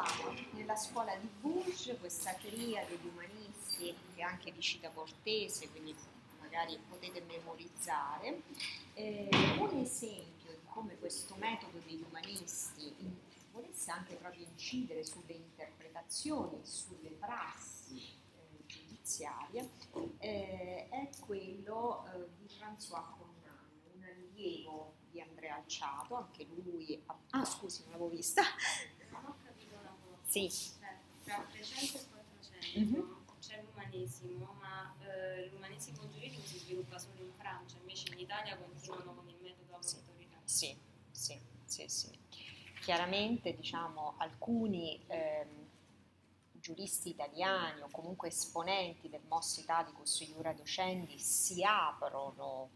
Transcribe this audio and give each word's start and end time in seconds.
dicevamo, 0.00 0.34
nella 0.52 0.76
scuola 0.76 1.14
di 1.16 1.28
Bourges 1.40 1.98
questa 1.98 2.32
triade 2.34 2.98
di 3.00 3.08
umanisti 3.08 3.94
che 4.14 4.22
anche 4.22 4.52
di 4.52 4.60
Cita 4.60 4.90
Cortese, 4.90 5.68
quindi 5.70 5.94
magari 6.40 6.78
potete 6.88 7.20
memorizzare, 7.22 8.42
eh, 8.94 9.28
un 9.58 9.78
esempio 9.78 10.50
di 10.52 10.66
come 10.66 10.96
questo 10.98 11.34
metodo 11.36 11.78
degli 11.84 12.04
umanisti 12.06 12.94
volesse 13.52 13.90
anche 13.90 14.14
proprio 14.14 14.46
incidere 14.46 15.04
sulle 15.04 15.32
interpretazioni, 15.32 16.64
sulle 16.64 17.10
prassi 17.10 17.96
eh, 17.96 18.66
giudiziarie, 18.66 19.68
eh, 20.18 20.88
è 20.88 21.08
quello 21.20 22.04
eh, 22.06 22.28
di 22.38 22.46
François 22.46 23.04
Connan, 23.16 23.70
un 23.94 24.04
allievo 24.04 24.94
di 25.10 25.20
Andrea 25.20 25.56
Alciato, 25.56 26.14
anche 26.14 26.44
lui... 26.44 27.02
Ah, 27.30 27.44
scusi, 27.44 27.82
non 27.82 27.92
l'avevo 27.92 28.10
vista. 28.10 28.42
Non 29.10 29.24
ho 29.24 29.36
capito 29.42 29.74
la 29.82 29.94
cosa. 30.00 30.22
Sì. 30.46 30.70
Tra 31.24 31.44
300 31.50 31.98
e 31.98 32.06
400 32.08 32.78
Mhm. 32.78 33.24
c'è 33.40 33.62
l'umanesimo, 33.62 34.54
ma 34.60 34.94
eh, 35.04 35.48
l'umanesimo 35.52 35.98
giuridico 36.10 36.42
si 36.46 36.58
sviluppa 36.58 36.98
solo 36.98 37.22
in 37.24 37.32
Francia, 37.38 37.76
invece 37.78 38.12
in 38.12 38.18
Italia 38.20 38.56
continuano 38.56 39.12
con 39.14 39.28
il 39.28 39.36
metodo 39.42 39.74
a 39.74 39.80
Sì. 40.44 40.76
Sì, 41.10 41.36
sì, 41.66 41.84
sì. 41.88 42.08
Chiaramente, 42.80 43.54
diciamo, 43.54 44.14
alcuni 44.18 45.00
ehm, 45.08 45.66
giuristi 46.52 47.10
italiani 47.10 47.80
o 47.82 47.88
comunque 47.90 48.28
esponenti 48.28 49.08
del 49.08 49.20
Mosso 49.28 49.60
Italicus 49.60 50.20
Iura 50.20 50.52
Docendi 50.52 51.18
si 51.18 51.62
aprono 51.64 52.70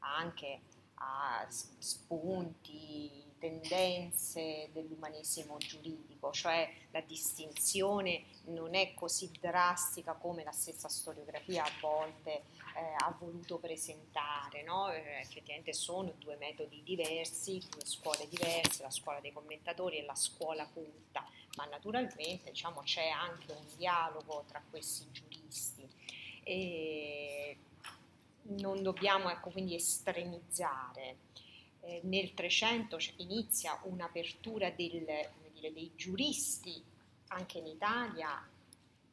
anche 0.00 0.60
a 0.94 1.46
spunti, 1.78 3.24
tendenze 3.38 4.68
dell'umanesimo 4.72 5.56
giuridico, 5.58 6.32
cioè 6.32 6.70
la 6.90 7.00
distinzione 7.00 8.24
non 8.46 8.74
è 8.74 8.94
così 8.94 9.30
drastica 9.40 10.12
come 10.12 10.44
la 10.44 10.52
stessa 10.52 10.88
storiografia 10.88 11.64
a 11.64 11.70
volte 11.80 12.42
eh, 12.76 12.94
ha 12.96 13.14
voluto 13.18 13.58
presentare, 13.58 14.62
no? 14.62 14.90
Eh, 14.92 15.20
effettivamente 15.20 15.72
sono 15.72 16.12
due 16.18 16.36
metodi 16.36 16.82
diversi, 16.82 17.58
due 17.70 17.84
scuole 17.84 18.28
diverse, 18.28 18.82
la 18.82 18.90
scuola 18.90 19.20
dei 19.20 19.32
commentatori 19.32 19.98
e 19.98 20.04
la 20.04 20.14
scuola 20.14 20.66
culta, 20.66 21.26
ma 21.56 21.64
naturalmente 21.64 22.50
diciamo, 22.50 22.82
c'è 22.82 23.08
anche 23.08 23.52
un 23.52 23.64
dialogo 23.76 24.44
tra 24.46 24.62
questi 24.68 25.06
giuristi. 25.10 25.88
E 26.42 27.56
non 28.48 28.82
dobbiamo 28.82 29.30
ecco, 29.30 29.50
quindi 29.50 29.74
estremizzare. 29.74 31.16
Eh, 31.88 32.00
nel 32.02 32.34
300 32.34 32.96
c- 32.96 33.14
inizia 33.18 33.78
un'apertura 33.84 34.70
del, 34.70 35.04
dire, 35.52 35.72
dei 35.72 35.92
giuristi 35.94 36.82
anche 37.28 37.58
in 37.58 37.66
Italia 37.68 38.44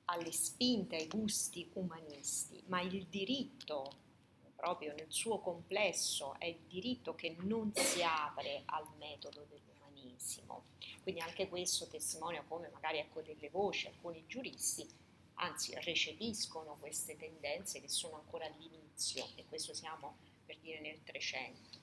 alle 0.05 0.31
spinte, 0.31 0.95
ai 0.95 1.07
gusti 1.07 1.69
umanisti, 1.73 2.63
ma 2.65 2.81
il 2.81 3.05
diritto 3.05 3.91
proprio 4.55 4.95
nel 4.95 5.11
suo 5.11 5.37
complesso 5.37 6.35
è 6.39 6.45
il 6.45 6.61
diritto 6.67 7.13
che 7.13 7.35
non 7.41 7.71
si 7.75 8.01
apre 8.01 8.63
al 8.65 8.87
metodo 8.97 9.45
dell'umanesimo. 9.47 10.63
Quindi 11.03 11.21
anche 11.21 11.47
questo 11.49 11.87
testimonia 11.87 12.43
come 12.47 12.69
magari 12.73 12.97
ecco 12.97 13.21
delle 13.21 13.49
voci, 13.49 13.85
alcuni 13.85 14.23
giuristi, 14.25 14.87
anzi 15.35 15.75
recepiscono 15.81 16.75
queste 16.79 17.17
tendenze 17.17 17.79
che 17.81 17.89
sono 17.89 18.15
ancora 18.15 18.45
all'inizio 18.45 19.27
e 19.35 19.45
questo 19.47 19.75
siamo 19.75 20.17
per 20.43 20.57
dire 20.57 20.79
nel 20.79 21.03
300. 21.03 21.82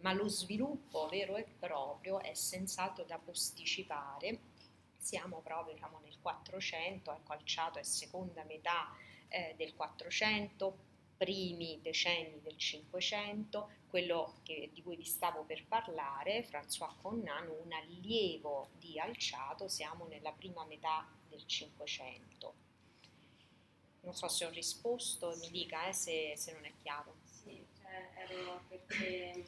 Ma 0.00 0.12
lo 0.12 0.28
sviluppo 0.28 1.08
vero 1.08 1.36
e 1.36 1.44
proprio 1.58 2.20
è 2.20 2.32
senz'altro 2.34 3.04
da 3.04 3.18
posticipare 3.18 4.40
siamo 5.00 5.40
proprio 5.40 5.74
diciamo, 5.74 5.98
nel 6.04 6.16
400, 6.20 7.12
ecco 7.12 7.32
Alciato 7.32 7.78
è 7.78 7.82
seconda 7.82 8.44
metà 8.44 8.94
eh, 9.28 9.54
del 9.56 9.74
400, 9.74 10.76
primi 11.16 11.80
decenni 11.82 12.40
del 12.42 12.56
500, 12.56 13.70
quello 13.88 14.34
che- 14.42 14.70
di 14.72 14.82
cui 14.82 14.96
vi 14.96 15.04
stavo 15.04 15.42
per 15.44 15.66
parlare, 15.66 16.44
François 16.46 16.94
Connan, 17.00 17.48
un 17.48 17.72
allievo 17.72 18.70
di 18.78 18.98
Alciato, 18.98 19.68
siamo 19.68 20.06
nella 20.06 20.32
prima 20.32 20.64
metà 20.64 21.06
del 21.28 21.44
500. 21.46 22.54
Non 24.02 24.14
so 24.14 24.28
se 24.28 24.44
ho 24.46 24.50
risposto, 24.50 25.36
mi 25.40 25.50
dica 25.50 25.86
eh, 25.88 25.92
se, 25.92 26.34
se 26.36 26.52
non 26.52 26.64
è 26.64 26.72
chiaro. 26.82 27.16
Sì, 27.24 27.62
cioè, 27.80 28.10
ero 28.16 28.62
perché 28.68 29.44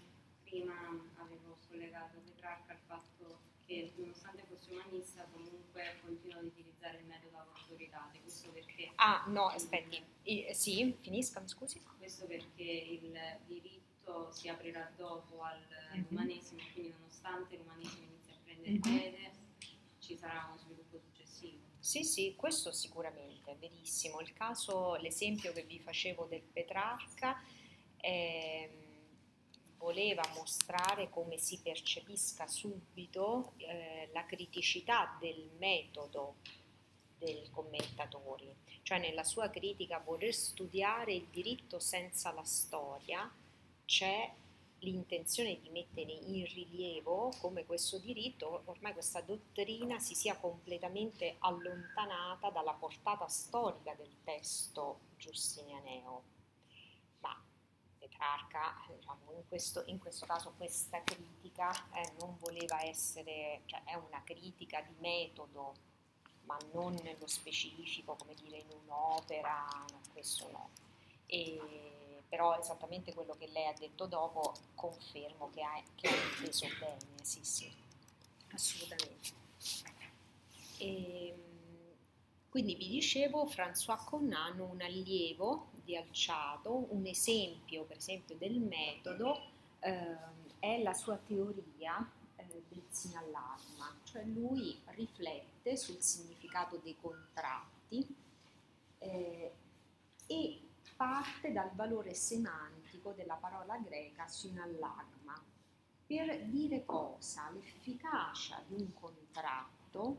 prima 0.53 0.75
avevo 1.17 1.57
sollegato 1.67 2.19
Petrarca 2.27 2.73
al 2.75 2.79
fatto 2.87 3.41
che 3.65 3.91
nonostante 3.97 4.43
fosse 4.47 4.71
umanista 4.71 5.25
comunque 5.33 5.99
continua 6.03 6.41
ad 6.41 6.45
utilizzare 6.45 6.99
il 6.99 7.07
metodo 7.07 7.39
autoritate, 7.39 8.21
questo 8.21 8.51
perché, 8.51 8.91
Ah, 8.97 9.25
no, 9.29 9.47
aspetti, 9.47 10.05
I- 10.25 10.53
sì, 10.53 10.95
finisca, 11.01 11.41
mi 11.41 11.49
scusi. 11.49 11.81
questo 11.97 12.27
perché 12.27 12.62
il 12.62 13.19
diritto 13.47 14.31
si 14.31 14.49
aprirà 14.49 14.93
dopo 14.95 15.37
Mhm. 15.37 16.07
all'umanesimo, 16.11 16.61
quindi 16.75 16.91
nonostante 16.99 17.57
l'umanesimo 17.57 18.05
inizi 18.05 18.31
a 18.31 18.37
prendere 18.45 18.71
Mhm. 18.73 18.81
piede, 18.83 19.31
ci 20.01 20.17
sarà 20.19 20.49
uno 20.51 20.59
sviluppo 20.59 20.99
successivo. 20.99 21.61
Sì, 21.81 22.05
sì, 22.05 22.35
questo 22.37 22.73
sicuramente, 22.73 23.51
è 23.53 23.57
verissimo. 23.57 24.21
Il 24.21 24.35
caso, 24.35 24.97
l'esempio 24.97 25.53
che 25.55 25.62
vi 25.62 25.79
facevo 25.81 26.27
del 26.27 26.43
Petrarca 26.43 27.43
ehm, 28.05 28.81
voleva 29.82 30.22
mostrare 30.37 31.10
come 31.10 31.37
si 31.38 31.59
percepisca 31.59 32.47
subito 32.47 33.53
eh, 33.56 34.09
la 34.12 34.25
criticità 34.25 35.16
del 35.20 35.50
metodo 35.59 36.37
dei 37.19 37.48
commentatori, 37.50 38.54
cioè 38.82 38.98
nella 38.98 39.25
sua 39.25 39.50
critica 39.50 39.98
voler 39.98 40.32
studiare 40.32 41.12
il 41.12 41.26
diritto 41.31 41.81
senza 41.81 42.32
la 42.32 42.44
storia 42.44 43.31
c'è 43.84 44.31
l'intenzione 44.78 45.60
di 45.60 45.69
mettere 45.70 46.12
in 46.12 46.44
rilievo 46.47 47.32
come 47.41 47.64
questo 47.64 47.99
diritto, 47.99 48.62
ormai 48.66 48.93
questa 48.93 49.20
dottrina 49.20 49.99
si 49.99 50.14
sia 50.14 50.37
completamente 50.37 51.37
allontanata 51.38 52.50
dalla 52.50 52.72
portata 52.72 53.26
storica 53.28 53.94
del 53.94 54.10
testo 54.25 55.00
giustinianeo. 55.16 56.42
Petrarca, 58.12 58.75
diciamo, 58.95 59.33
in, 59.33 59.49
questo, 59.49 59.83
in 59.87 59.99
questo 59.99 60.27
caso 60.27 60.53
questa 60.56 61.03
critica 61.03 61.71
eh, 61.93 62.12
non 62.19 62.37
voleva 62.39 62.83
essere, 62.84 63.62
cioè 63.67 63.83
è 63.84 63.95
una 63.95 64.23
critica 64.25 64.81
di 64.83 64.95
metodo, 64.99 65.75
ma 66.45 66.56
non 66.73 66.95
nello 67.03 67.27
specifico, 67.27 68.15
come 68.15 68.34
dire, 68.34 68.59
in 68.59 68.69
un'opera, 68.84 69.65
no, 69.91 70.00
questo 70.12 70.50
no. 70.50 70.71
E, 71.27 72.21
però 72.28 72.59
esattamente 72.59 73.12
quello 73.12 73.34
che 73.34 73.49
lei 73.49 73.67
ha 73.67 73.75
detto 73.78 74.06
dopo 74.06 74.55
confermo 74.75 75.50
che 75.50 75.62
ha, 75.62 75.83
che 75.94 76.09
ha 76.09 76.15
inteso 76.39 76.67
bene, 76.79 77.23
sì 77.23 77.44
sì, 77.44 77.73
assolutamente. 78.53 79.41
E, 80.79 81.34
quindi 82.49 82.75
vi 82.75 82.89
dicevo, 82.89 83.47
François 83.47 84.05
Connan, 84.05 84.59
un 84.61 84.83
allievo 84.83 85.71
di 85.84 85.97
Alciato, 85.97 86.87
un 86.91 87.06
esempio 87.06 87.84
per 87.84 87.97
esempio 87.97 88.37
del 88.37 88.59
metodo 88.59 89.41
ehm, 89.81 90.56
è 90.59 90.82
la 90.82 90.93
sua 90.94 91.16
teoria 91.16 92.09
eh, 92.37 92.62
del 92.69 92.82
sinallasma, 92.88 93.98
cioè 94.04 94.25
lui 94.25 94.81
riflette 94.87 95.76
sul 95.76 96.00
significato 96.00 96.78
dei 96.82 96.97
contratti 97.00 98.06
eh, 98.98 99.53
e 100.26 100.60
parte 100.97 101.53
dal 101.53 101.70
valore 101.75 102.14
semantico 102.14 103.12
della 103.12 103.34
parola 103.34 103.76
greca 103.78 104.26
sinallagma 104.28 105.12
per 106.12 106.44
dire 106.44 106.84
cosa? 106.84 107.49
L'efficacia 107.54 108.62
di 108.66 108.75
un 108.75 108.93
contratto 108.93 110.19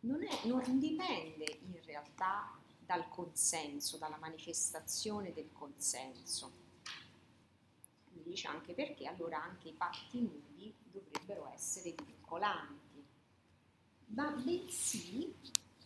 non, 0.00 0.22
è- 0.22 0.46
non 0.46 0.78
dipende 0.78 1.58
in 1.66 1.78
realtà 1.84 2.58
dal 2.88 3.06
consenso, 3.10 3.98
dalla 3.98 4.16
manifestazione 4.16 5.34
del 5.34 5.50
consenso. 5.52 6.50
Mi 8.12 8.22
dice 8.22 8.48
anche 8.48 8.72
perché 8.72 9.06
allora 9.06 9.42
anche 9.42 9.68
i 9.68 9.74
patti 9.74 10.22
nudi 10.22 10.74
dovrebbero 10.90 11.52
essere 11.52 11.94
vincolanti, 11.94 13.04
ma 14.06 14.30
bensì 14.30 15.34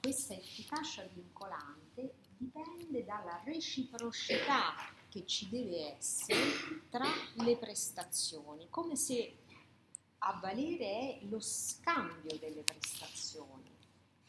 questa 0.01 0.35
efficacia 0.35 1.03
vincolante 1.13 2.15
dipende 2.37 3.05
dalla 3.05 3.43
reciprocità 3.45 4.77
che 5.09 5.27
ci 5.27 5.49
deve 5.49 5.97
essere 5.97 6.87
tra 6.89 7.09
le 7.35 7.57
prestazioni, 7.57 8.69
come 8.71 8.95
se 8.95 9.39
a 10.19 10.39
valere 10.41 11.19
è 11.19 11.19
lo 11.25 11.41
scambio 11.41 12.39
delle 12.39 12.63
prestazioni, 12.63 13.71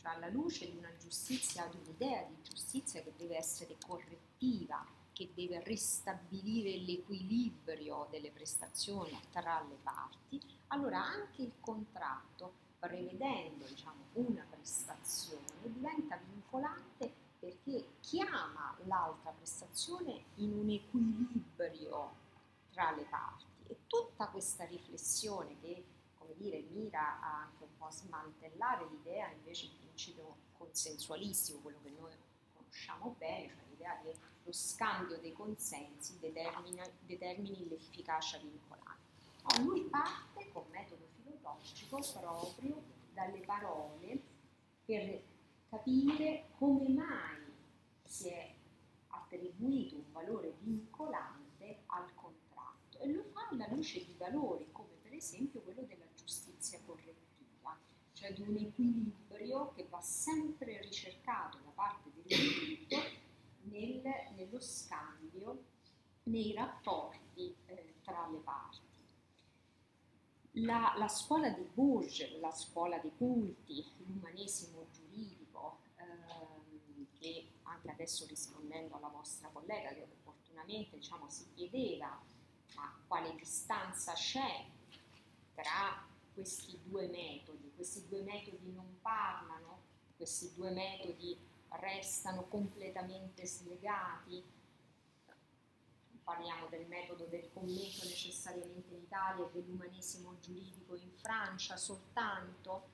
cioè 0.04 0.16
alla 0.16 0.28
luce 0.28 0.70
di 0.70 0.78
una 0.78 0.92
giustizia, 0.98 1.66
di 1.68 1.78
un'idea 1.78 2.24
di 2.24 2.36
giustizia 2.44 3.02
che 3.02 3.14
deve 3.16 3.38
essere 3.38 3.78
correttiva, 3.86 4.86
che 5.14 5.30
deve 5.34 5.64
ristabilire 5.64 6.78
l'equilibrio 6.78 8.08
delle 8.12 8.30
prestazioni 8.30 9.18
tra 9.32 9.62
le 9.62 9.78
parti, 9.82 10.42
allora 10.68 11.02
anche 11.02 11.44
il 11.44 11.54
contratto 11.62 12.62
prevedendo 12.80 13.66
diciamo, 13.66 14.04
una 14.14 14.46
prestazione, 14.50 15.46
diventa 15.62 16.18
vincolante 16.18 17.22
perché 17.40 17.94
chiama 18.02 18.76
l'altra 18.86 19.32
prestazione 19.32 20.26
in 20.36 20.52
un 20.52 20.70
equilibrio 20.70 22.16
tra 22.72 22.92
le 22.92 23.04
parti. 23.04 23.46
E 23.68 23.78
tutta 23.88 24.28
questa 24.28 24.66
riflessione 24.66 25.56
che 25.62 25.84
come 26.18 26.34
dire, 26.38 26.64
mira 26.72 27.50
un 27.60 27.63
po' 27.84 27.92
smantellare 27.92 28.88
l'idea 28.90 29.30
invece 29.32 29.68
di 29.68 29.76
principio 29.76 30.38
consensualistico, 30.58 31.60
quello 31.60 31.80
che 31.84 31.90
noi 31.90 32.12
conosciamo 32.56 33.16
bene, 33.18 33.50
cioè 33.50 33.64
l'idea 33.70 34.00
che 34.02 34.16
lo 34.44 34.52
scambio 34.52 35.18
dei 35.20 35.34
consensi 35.34 36.18
determini 36.20 37.68
l'efficacia 37.68 38.38
vincolante. 38.38 39.02
No, 39.44 39.64
lui 39.66 39.82
parte 39.84 40.50
con 40.52 40.64
metodo 40.70 41.06
filologico 41.16 42.00
proprio 42.20 42.82
dalle 43.14 43.40
parole 43.40 44.22
per 44.86 45.22
capire 45.70 46.46
come 46.58 46.88
mai 46.90 47.52
si 48.04 48.30
è 48.30 48.54
attribuito 49.08 49.96
un 49.96 50.12
valore 50.12 50.54
vincolante 50.60 51.84
al 51.88 52.14
contratto 52.16 53.00
e 53.00 53.12
lo 53.12 53.24
fa 53.32 53.48
alla 53.50 53.68
luce 53.70 54.06
di 54.06 54.16
valori 54.18 54.68
come 54.72 54.94
per 55.02 55.14
esempio 55.14 55.62
quello 55.62 55.82
della 55.84 56.06
giustizia 56.16 56.80
correttiva, 56.86 57.13
cioè 58.24 58.32
di 58.32 58.42
un 58.44 58.56
equilibrio 58.56 59.74
che 59.76 59.86
va 59.90 60.00
sempre 60.00 60.80
ricercato 60.80 61.58
da 61.58 61.72
parte 61.72 62.10
del 62.14 62.24
diritto 62.24 62.96
nel, 63.64 64.02
nello 64.38 64.62
scambio, 64.62 65.64
nei 66.24 66.54
rapporti 66.54 67.54
eh, 67.66 67.96
tra 68.02 68.30
le 68.32 68.38
parti. 68.38 68.80
La, 70.58 70.94
la, 70.98 71.10
scuola 71.10 71.50
di 71.50 71.68
Bourges, 71.74 72.40
la 72.40 72.52
scuola 72.52 72.98
dei 73.00 73.12
culti, 73.18 73.84
l'umanesimo 74.06 74.88
giuridico, 74.92 75.80
ehm, 75.98 77.08
che 77.20 77.48
anche 77.64 77.92
adesso 77.92 78.26
rispondendo 78.26 78.96
alla 78.96 79.10
vostra 79.10 79.50
collega 79.50 79.90
che 79.90 80.04
opportunamente 80.04 80.96
diciamo, 80.96 81.30
si 81.30 81.46
chiedeva 81.56 82.22
ma 82.76 83.04
quale 83.06 83.36
distanza 83.36 84.14
c'è 84.14 84.66
tra 85.56 86.12
questi 86.34 86.80
due 86.84 87.08
metodi, 87.08 87.72
questi 87.76 88.06
due 88.08 88.22
metodi 88.22 88.72
non 88.74 88.98
parlano, 89.02 89.82
questi 90.16 90.52
due 90.56 90.72
metodi 90.72 91.38
restano 91.70 92.44
completamente 92.48 93.46
slegati. 93.46 94.44
Parliamo 96.24 96.68
del 96.68 96.86
metodo 96.88 97.26
del 97.26 97.50
commento 97.54 98.06
necessariamente 98.06 98.94
in 98.94 99.02
Italia 99.02 99.46
e 99.46 99.52
dell'umanesimo 99.52 100.38
giuridico 100.40 100.96
in 100.96 101.12
Francia 101.18 101.76
soltanto. 101.76 102.92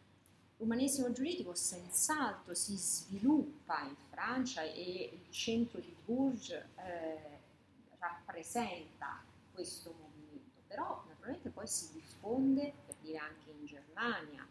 L'umanesimo 0.57 1.11
giuridico 1.11 1.53
senz'altro 1.53 2.53
si 2.53 2.75
sviluppa 2.75 3.83
in 3.83 3.95
Francia 4.09 4.63
e 4.63 5.11
il 5.13 5.31
centro 5.31 5.79
di 5.79 5.95
Bourges 6.03 6.65
eh, 6.75 7.39
rappresenta 7.99 9.23
questo 9.53 9.93
movimento, 9.93 10.61
però 10.67 11.03
naturalmente 11.07 11.49
poi 11.49 11.67
si 11.67 11.93
diffonde, 11.93 12.73
per 13.09 13.15
dire 13.15 13.17
anche 13.17 13.49
in 13.49 13.65
Germania, 13.65 14.47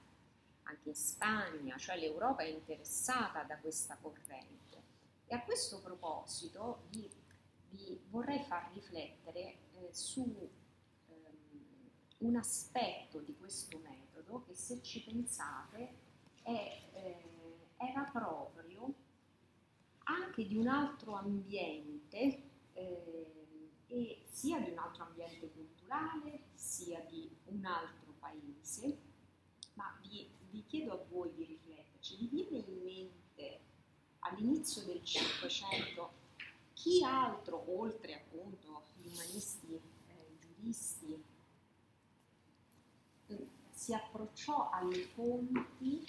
anche 0.64 0.88
in 0.88 0.94
Spagna, 0.94 1.76
cioè 1.76 1.98
l'Europa 1.98 2.42
è 2.42 2.48
interessata 2.48 3.42
da 3.44 3.56
questa 3.58 3.96
corrente. 4.00 4.56
E 5.26 5.34
a 5.34 5.42
questo 5.42 5.80
proposito 5.80 6.82
vi, 6.90 7.08
vi 7.70 8.00
vorrei 8.08 8.42
far 8.44 8.70
riflettere 8.72 9.40
eh, 9.40 9.88
su 9.92 10.50
ehm, 11.08 11.16
un 12.18 12.36
aspetto 12.36 13.20
di 13.20 13.36
questo 13.36 13.78
metodo 13.78 14.42
che 14.46 14.54
se 14.54 14.82
ci 14.82 15.02
pensate 15.02 16.06
è, 16.42 16.82
eh, 16.92 17.24
era 17.76 18.02
proprio 18.04 18.94
anche 20.04 20.46
di 20.46 20.56
un 20.56 20.66
altro 20.66 21.14
ambiente 21.14 22.42
eh, 22.72 23.38
e 23.86 24.22
sia 24.30 24.58
di 24.60 24.70
un 24.70 24.78
altro 24.78 25.04
ambiente 25.04 25.50
culturale 25.50 26.40
sia 26.54 27.00
di 27.08 27.30
un 27.46 27.64
altro 27.64 28.07
paese, 28.78 28.98
ma 29.74 29.96
vi 30.02 30.28
vi 30.50 30.64
chiedo 30.66 30.92
a 30.92 31.04
voi 31.10 31.32
di 31.34 31.44
rifletterci, 31.44 32.16
vi 32.16 32.26
viene 32.28 32.64
in 32.66 32.82
mente 32.82 33.60
all'inizio 34.20 34.82
del 34.84 35.02
Cinquecento 35.04 36.26
chi 36.72 37.02
altro, 37.04 37.64
oltre 37.76 38.14
appunto 38.14 38.84
gli 38.96 39.08
umanisti, 39.08 39.74
eh, 39.74 40.36
giuristi, 40.38 41.24
mm, 43.32 43.36
si 43.70 43.92
approcciò 43.92 44.70
alle 44.70 45.04
fonti 45.08 46.04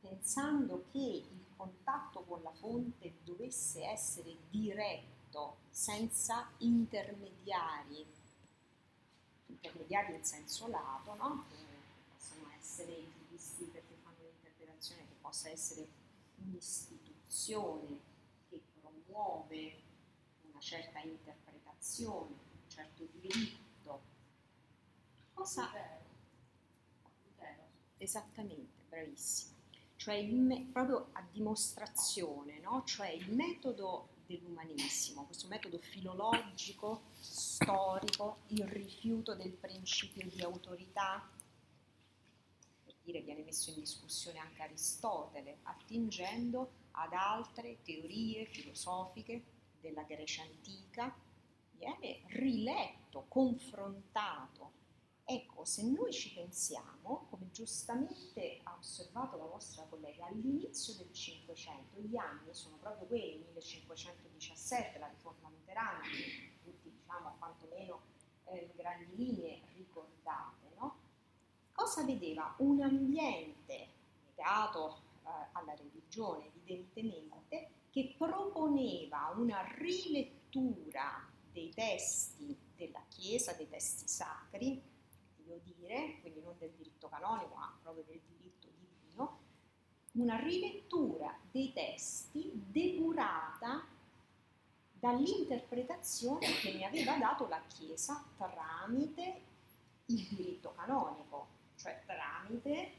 pensando 0.00 0.86
che 0.90 0.98
il 0.98 1.44
contatto 1.56 2.20
con 2.22 2.42
la 2.42 2.52
fonte 2.52 3.14
dovesse 3.22 3.84
essere 3.84 4.36
diretto, 4.50 5.56
senza 5.70 6.50
intermediari, 6.58 8.06
intermediari 9.46 10.14
in 10.14 10.24
senso 10.24 10.68
lato, 10.68 11.14
no? 11.16 11.65
Essere 12.76 13.06
giuristi 13.10 13.64
perché 13.64 13.94
fanno 14.02 14.16
un'interpretazione 14.20 15.06
che 15.06 15.14
possa 15.20 15.48
essere 15.48 15.88
un'istituzione 16.44 18.00
che 18.50 18.60
promuove 18.80 19.82
una 20.50 20.60
certa 20.60 21.00
interpretazione, 21.00 22.32
un 22.32 22.68
certo 22.68 23.06
diritto. 23.12 24.02
Cosa? 25.32 25.70
Esattamente, 27.96 28.82
bravissimo. 28.90 29.54
Cioè 29.96 30.14
il, 30.16 30.68
proprio 30.70 31.08
a 31.12 31.26
dimostrazione, 31.32 32.60
no? 32.60 32.84
cioè 32.84 33.08
il 33.08 33.32
metodo 33.34 34.08
dell'umanesimo, 34.26 35.24
questo 35.24 35.48
metodo 35.48 35.78
filologico, 35.78 37.04
storico, 37.20 38.40
il 38.48 38.66
rifiuto 38.66 39.34
del 39.34 39.52
principio 39.52 40.28
di 40.28 40.42
autorità, 40.42 41.26
dire 43.06 43.20
viene 43.20 43.42
messo 43.42 43.70
in 43.70 43.78
discussione 43.78 44.40
anche 44.40 44.62
Aristotele, 44.62 45.58
attingendo 45.62 46.70
ad 46.92 47.12
altre 47.12 47.78
teorie 47.82 48.46
filosofiche 48.46 49.44
della 49.80 50.02
Grecia 50.02 50.42
antica, 50.42 51.14
viene 51.70 52.22
riletto, 52.26 53.26
confrontato. 53.28 54.72
Ecco, 55.24 55.64
se 55.64 55.84
noi 55.84 56.12
ci 56.12 56.34
pensiamo, 56.34 57.26
come 57.30 57.50
giustamente 57.52 58.60
ha 58.64 58.76
osservato 58.78 59.36
la 59.36 59.44
vostra 59.44 59.84
collega, 59.84 60.26
all'inizio 60.26 60.94
del 60.94 61.12
Cinquecento, 61.12 62.00
gli 62.00 62.16
anni 62.16 62.52
sono 62.52 62.76
proprio 62.76 63.06
quelli, 63.06 63.44
1517, 63.52 64.98
la 64.98 65.08
riforma 65.08 65.48
luterana, 65.48 66.02
tutti 66.62 66.90
diciamo 66.90 67.34
quantomeno 67.38 68.02
eh, 68.46 68.58
in 68.58 68.70
grandi 68.76 69.16
linee 69.16 69.62
ricordate 69.74 70.65
cosa 71.86 72.02
vedeva? 72.02 72.52
Un 72.58 72.82
ambiente 72.82 73.86
legato 74.26 75.02
eh, 75.22 75.28
alla 75.52 75.72
religione 75.76 76.46
evidentemente 76.46 77.68
che 77.90 78.12
proponeva 78.18 79.32
una 79.36 79.62
rilettura 79.78 81.24
dei 81.52 81.70
testi 81.72 82.58
della 82.74 83.02
Chiesa, 83.08 83.52
dei 83.52 83.68
testi 83.68 84.08
sacri, 84.08 84.82
devo 85.36 85.60
dire, 85.62 86.18
quindi 86.22 86.42
non 86.42 86.56
del 86.58 86.72
diritto 86.76 87.08
canonico 87.08 87.54
ma 87.54 87.78
proprio 87.80 88.02
del 88.02 88.20
diritto 88.36 88.66
divino, 88.80 89.38
una 90.14 90.40
rilettura 90.40 91.38
dei 91.52 91.72
testi 91.72 92.50
depurata 92.52 93.86
dall'interpretazione 94.92 96.48
che 96.60 96.72
ne 96.72 96.84
aveva 96.84 97.16
dato 97.16 97.46
la 97.46 97.62
Chiesa 97.68 98.24
tramite 98.36 99.42
il 100.06 100.26
diritto 100.28 100.72
canonico, 100.74 101.55
cioè 101.86 102.02
tramite 102.04 102.92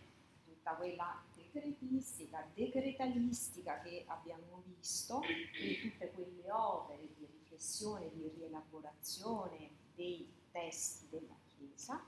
tutta 0.46 0.76
quella 0.76 1.22
decretistica, 1.36 2.48
decretalistica 2.54 3.82
che 3.82 4.06
abbiamo 4.08 4.64
visto, 4.66 5.22
e 5.22 5.80
tutte 5.82 6.12
quelle 6.12 6.50
opere 6.50 7.08
di 7.18 7.26
riflessione, 7.26 8.10
di 8.14 8.32
rielaborazione 8.38 9.72
dei 9.94 10.32
testi 10.52 11.08
della 11.10 11.36
Chiesa, 11.58 12.02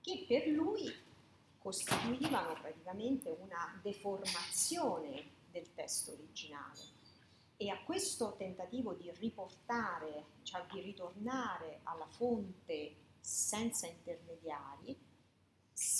che 0.00 0.24
per 0.26 0.46
lui 0.48 0.90
costituivano 1.58 2.54
praticamente 2.54 3.28
una 3.28 3.78
deformazione 3.82 5.38
del 5.50 5.74
testo 5.74 6.12
originale. 6.12 6.98
E 7.58 7.68
a 7.68 7.78
questo 7.84 8.36
tentativo 8.38 8.94
di 8.94 9.10
riportare, 9.18 10.24
cioè 10.44 10.64
di 10.72 10.80
ritornare 10.80 11.80
alla 11.82 12.06
fonte 12.06 12.96
senza 13.20 13.86
intermediari, 13.86 14.99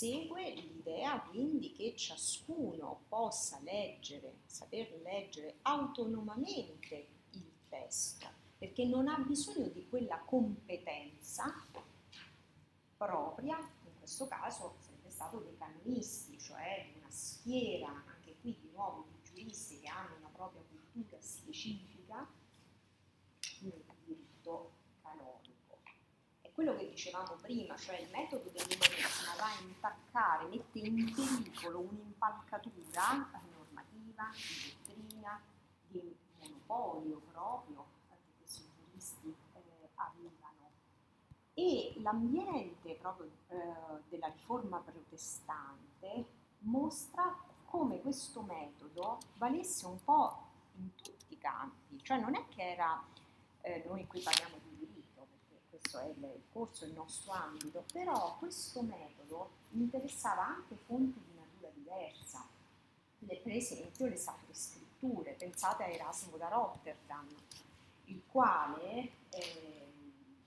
segue 0.01 0.55
l'idea 0.55 1.21
quindi 1.21 1.73
che 1.73 1.95
ciascuno 1.95 3.03
possa 3.07 3.59
leggere, 3.61 4.39
saper 4.47 4.99
leggere 5.03 5.57
autonomamente 5.61 7.07
il 7.33 7.51
testo, 7.69 8.25
perché 8.57 8.83
non 8.85 9.07
ha 9.07 9.19
bisogno 9.19 9.67
di 9.67 9.87
quella 9.87 10.17
competenza 10.17 11.53
propria, 12.97 13.59
in 13.59 13.99
questo 13.99 14.27
caso 14.27 14.77
sarebbe 14.79 15.11
stato 15.11 15.37
dei 15.37 15.55
canonisti, 15.55 16.39
cioè 16.39 16.83
di 16.91 16.97
una 16.97 17.11
schiera, 17.11 17.89
anche 18.07 18.37
qui 18.41 18.57
di 18.59 18.71
nuovo 18.73 19.05
di 19.07 19.21
giuristi 19.21 19.81
che 19.81 19.87
hanno 19.87 20.15
una 20.17 20.29
propria 20.33 20.63
cultura 20.91 21.21
specifica. 21.21 22.27
Quello 26.53 26.75
che 26.75 26.89
dicevamo 26.89 27.33
prima, 27.41 27.75
cioè 27.77 27.99
il 27.99 28.09
metodo 28.11 28.49
dell'umanesimo 28.49 29.35
va 29.37 29.45
a 29.45 29.61
intaccare, 29.61 30.47
mette 30.47 30.79
in 30.79 31.13
pericolo 31.13 31.79
un'impalcatura 31.79 33.29
normativa, 33.55 34.29
di 34.33 34.75
dottrina, 34.85 35.41
di 35.87 36.15
monopolio 36.39 37.21
proprio 37.31 37.85
che 38.09 38.15
questi 38.37 38.69
giuristi 38.75 39.35
eh, 39.53 39.89
avevano. 39.95 40.71
E 41.53 41.93
l'ambiente 42.01 42.95
proprio 42.95 43.29
eh, 43.47 43.55
della 44.09 44.27
riforma 44.27 44.79
protestante 44.79 46.25
mostra 46.59 47.35
come 47.65 48.01
questo 48.01 48.41
metodo 48.41 49.19
valesse 49.37 49.85
un 49.85 50.03
po' 50.03 50.49
in 50.75 50.93
tutti 50.95 51.33
i 51.33 51.37
campi, 51.37 52.03
cioè 52.03 52.19
non 52.19 52.35
è 52.35 52.45
che 52.49 52.71
era, 52.71 53.01
eh, 53.61 53.83
noi 53.87 54.05
qui 54.05 54.19
parliamo 54.21 54.57
di 54.61 54.80
questo 55.81 55.99
è 55.99 56.05
il, 56.05 56.41
corso, 56.53 56.85
il 56.85 56.93
nostro 56.93 57.31
ambito, 57.31 57.83
però 57.91 58.35
questo 58.37 58.81
metodo 58.81 59.51
interessava 59.71 60.45
anche 60.45 60.77
fonti 60.85 61.19
di 61.19 61.37
natura 61.37 61.69
diversa, 61.73 62.47
le, 63.19 63.35
per 63.37 63.55
esempio 63.55 64.05
le 64.05 64.15
sacre 64.15 64.53
scritture, 64.53 65.33
pensate 65.33 65.83
a 65.83 65.87
Erasmo 65.87 66.37
da 66.37 66.49
Rotterdam, 66.49 67.27
il 68.05 68.21
quale, 68.31 69.11
eh, 69.29 69.87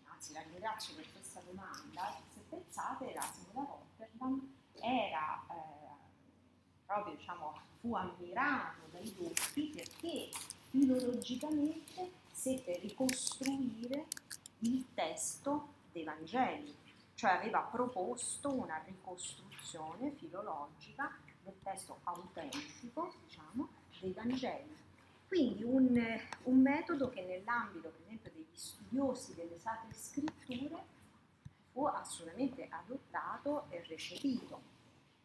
anzi 0.04 0.32
la 0.32 0.42
ringrazio 0.42 0.94
per 0.94 1.10
questa 1.12 1.40
domanda, 1.40 2.20
se 2.32 2.40
pensate 2.48 3.10
Erasmo 3.10 3.46
da 3.52 3.64
Rotterdam 3.64 4.52
era 4.74 5.44
eh, 5.50 5.74
proprio 6.86 7.14
diciamo, 7.16 7.58
fu 7.80 7.94
ammirato 7.94 8.80
dai 8.90 9.14
doppi 9.14 9.72
perché 9.74 10.30
filologicamente 10.70 12.22
seppe 12.32 12.78
ricostruire 12.78 14.06
il 14.64 14.84
testo 15.14 15.68
dei 15.92 16.02
Vangeli, 16.02 16.76
cioè 17.14 17.30
aveva 17.30 17.60
proposto 17.60 18.52
una 18.52 18.82
ricostruzione 18.84 20.10
filologica 20.10 21.16
del 21.44 21.54
testo 21.62 22.00
autentico 22.02 23.14
diciamo, 23.22 23.68
dei 24.00 24.12
Vangeli. 24.12 24.76
Quindi 25.28 25.62
un, 25.62 26.20
un 26.44 26.60
metodo 26.60 27.10
che 27.10 27.22
nell'ambito 27.22 27.90
per 27.90 28.00
esempio 28.04 28.32
degli 28.34 28.56
studiosi 28.56 29.34
delle 29.34 29.58
sacre 29.60 29.92
scritture 29.94 30.92
fu 31.70 31.84
assolutamente 31.86 32.66
adottato 32.68 33.66
e 33.70 33.84
recepito 33.86 34.72